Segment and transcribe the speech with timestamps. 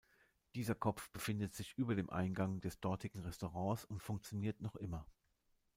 [0.55, 5.05] Dieser Kopf befindet sich über dem Eingang des dortigen Restaurants und funktioniert noch immer.